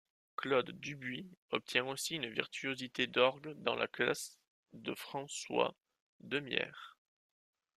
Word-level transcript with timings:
Claude 0.35 0.71
Dubuis 0.71 1.29
obtient 1.51 1.85
aussi 1.85 2.15
une 2.15 2.27
virtuosité 2.31 3.05
d'orgue 3.05 3.53
dans 3.61 3.75
la 3.75 3.87
classe 3.87 4.39
de 4.73 4.95
François 4.95 5.75
Demierre. 6.21 6.97